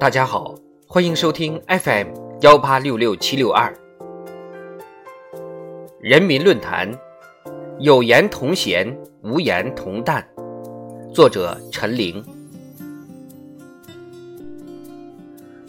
[0.00, 0.54] 大家好，
[0.86, 2.06] 欢迎收听 FM
[2.40, 3.70] 幺八六六七六二
[6.00, 6.90] 人民论坛，
[7.78, 10.26] 有言同弦，无言同担。
[11.12, 12.24] 作者陈玲。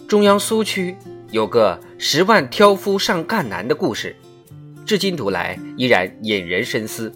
[0.08, 0.96] 中央苏区
[1.32, 4.16] 有个十万挑夫上赣南的故事，
[4.86, 7.12] 至今读来依然引人深思。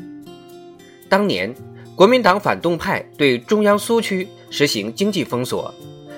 [1.08, 1.56] 当年
[1.96, 5.74] 国民党反动派对中央苏区实行经济封锁。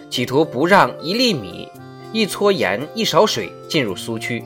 [0.10, 1.70] 企图不让一粒米、
[2.12, 4.44] 一撮盐、一勺水进入苏区。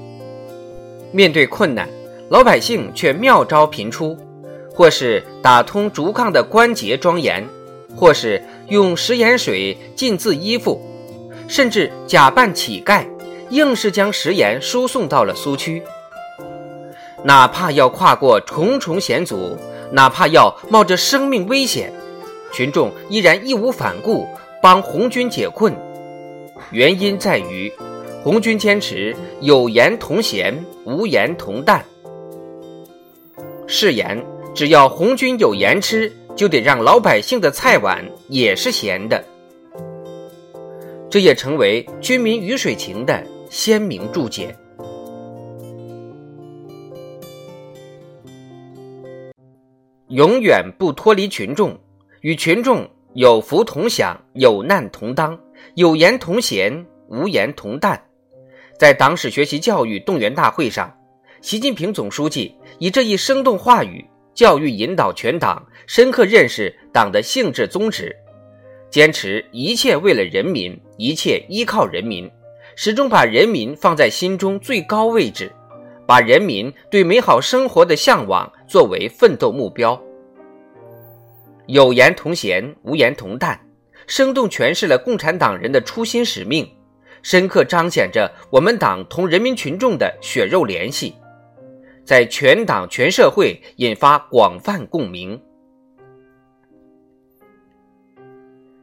[1.11, 1.87] 面对困难，
[2.29, 4.17] 老百姓却妙招频出，
[4.73, 7.47] 或是打通竹杠的关节装盐，
[7.95, 10.81] 或是用食盐水浸渍衣服，
[11.47, 13.05] 甚至假扮乞丐，
[13.49, 15.83] 硬是将食盐输送到了苏区。
[17.23, 19.55] 哪怕要跨过重重险阻，
[19.91, 21.93] 哪怕要冒着生命危险，
[22.51, 24.27] 群众依然义无反顾。
[24.61, 25.75] 帮红军解困，
[26.71, 27.71] 原因在于
[28.23, 30.53] 红军坚持有盐同咸，
[30.85, 31.83] 无盐同淡。
[33.65, 34.23] 誓言，
[34.53, 39.25] 只要红军有盐吃，就得让老百姓的菜碗也是咸的。
[41.09, 44.55] 这也成为军民鱼水情的鲜明注解。
[50.09, 51.79] 永远不脱离群众，
[52.21, 52.87] 与群众。
[53.13, 55.37] 有福同享，有难同当，
[55.75, 58.01] 有言同弦，无言同担。
[58.79, 60.89] 在党史学习教育动员大会上，
[61.41, 68.15] 习近平总书记以这一生动话语，教育引导全党深刻认识党的性质宗旨，
[68.89, 72.31] 坚持一切为了人民，一切依靠人民，
[72.77, 75.51] 始终把人民放在心中最高位置，
[76.07, 80.01] 把人民对美好生活的向往作为奋斗目标。
[81.67, 83.57] 有言同弦，无言同旦，
[84.07, 86.69] 生动诠释了共产党人的初心使命，
[87.21, 91.15] 深刻彰显着我们党同人民群众的血肉联系，
[92.03, 95.39] 在全党全社会引发广泛共鸣。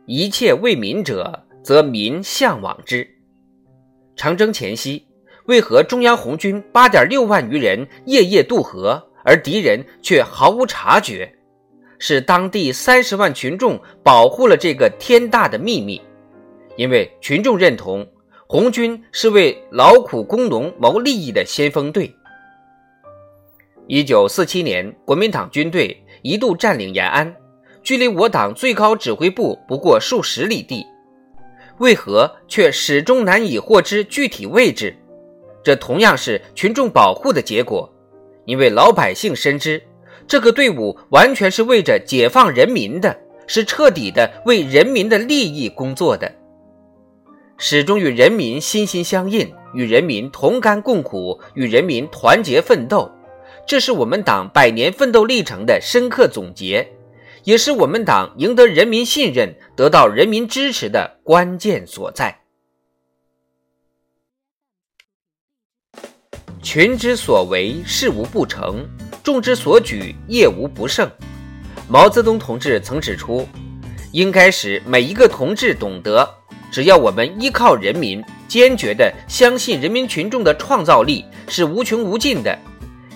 [0.06, 3.06] 一切为民者，则民向往之。
[4.16, 5.06] 长征前夕，
[5.44, 11.37] 为何中央红军八点六万余人夜夜渡河，而敌人却毫无察觉？
[11.98, 16.00] 是当地三十万群众保护了这个天大的秘密，
[16.76, 18.06] 因为群众认同
[18.46, 22.14] 红军是为劳苦工农谋利益的先锋队。
[23.86, 27.34] 一九四七年，国民党军队一度占领延安，
[27.82, 30.86] 距离我党最高指挥部不过数十里地，
[31.78, 34.94] 为何却始终难以获知具体位置？
[35.64, 37.90] 这同样是群众保护的结果，
[38.44, 39.82] 因为老百姓深知。
[40.28, 46.30] 这个队伍完全是为着解放人民的，是彻底的为人民的利益工作的，
[47.56, 53.10] 始终与人民心心相印，与人民同甘共苦，与人民团结奋斗。
[53.66, 56.86] 这是我们党百年奋斗历程的深刻总结，
[57.44, 62.38] 也是我们党赢得人民信任、得到人民支持的关键所在。
[66.62, 68.86] 群之所为，事无不成。
[69.28, 71.06] 众之所举，业无不胜。
[71.86, 73.46] 毛泽东同志曾指出，
[74.10, 76.26] 应该使每一个同志懂得，
[76.70, 82.58] 只要我们依靠人民，坚决地相信人民群众的创造力是无穷无尽的，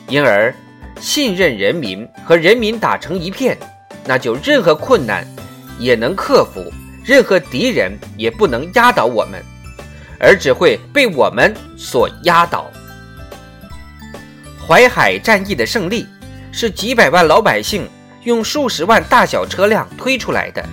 [0.06, 0.54] 因而
[1.00, 3.56] 信任人民和人民打成一片，
[4.04, 5.26] 那就任何困难
[5.78, 6.62] 也能克服，
[7.02, 9.42] 任何敌人也不能压倒我们，
[10.20, 12.70] 而只会被我们所压倒。
[14.66, 16.06] 淮海战役的胜利，
[16.52, 17.88] 是几百万老百姓
[18.22, 20.64] 用数十万大小车辆推出来的。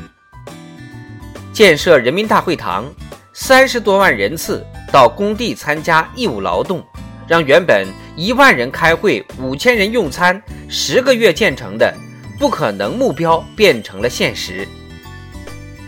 [1.52, 2.86] 建设人民大会堂，
[3.34, 6.86] 三十多万人次到工地参加义务劳动，
[7.28, 10.40] 让原本一万人开会、五千人用餐、
[10.70, 11.92] 十个月建成的
[12.38, 14.68] 不可能目标变成了现实。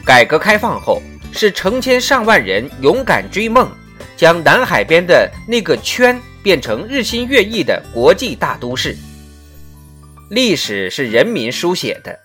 [0.03, 0.99] 改革开放后，
[1.31, 3.69] 是成千上万人勇敢追梦，
[4.17, 6.19] 将南海边的那个圈。
[6.43, 8.95] 变成日新月异的国际大都市。
[10.29, 12.17] 历史是人民书写的，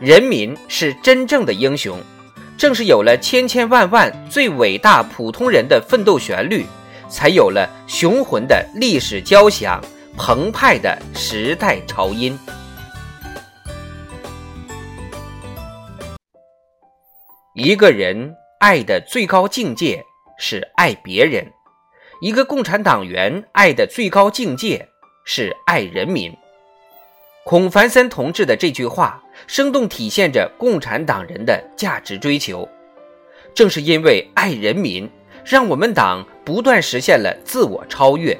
[0.00, 1.98] 人民是真正的英雄。
[2.58, 6.64] 正是有了千千万万最伟大普通人的奋斗旋律，
[7.08, 9.82] 才有了雄浑的历史交响、
[10.16, 12.38] 澎湃的时代潮音。
[17.54, 20.04] 一个人爱的最高境界
[20.38, 21.44] 是爱别人。
[22.22, 24.88] 一个共产党员爱的最高境界
[25.24, 26.32] 是爱人民。
[27.44, 32.68] 孔繁森同志的这句话，生动体现着共产党人的价值追求。
[33.52, 35.10] 正是因为爱人民，
[35.44, 38.38] 让我们党不断实现了自我超越。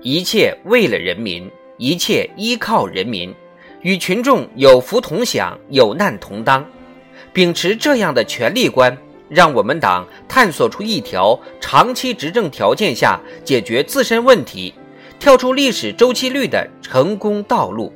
[0.00, 3.34] 一切为了人民，一切依靠人民，
[3.82, 6.66] 与群众有福同享，有难同当。
[7.34, 8.96] 秉持这样的权力观，
[9.32, 14.74] 让我们党探索出一条长期执政条件下解决自身问题、
[15.18, 17.90] 跳出历史周期率的成功道路。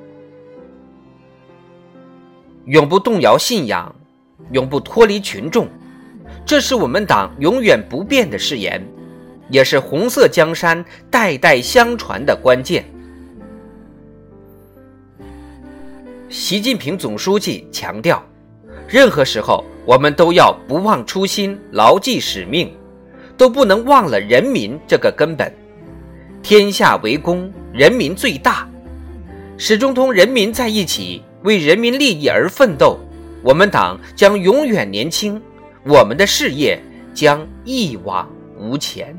[2.64, 3.94] 永不动摇信仰，
[4.50, 5.68] 永不脱离群众，
[6.46, 8.82] 这是我们党永远不变的誓言，
[9.50, 12.82] 也是红色江山代代相传的关键。
[16.30, 18.24] 习近平总书记强调。
[18.88, 22.72] 任何时候，我们都要不忘初心，牢记使命，
[23.36, 25.52] 都不能忘了人民这个根本。
[26.42, 28.68] 天下为公，人民最大，
[29.58, 32.98] 始终同人民在一起，为人民利益而奋斗。
[33.42, 35.40] 我们党将永远年轻，
[35.84, 36.80] 我们的事业
[37.12, 39.16] 将一往无前。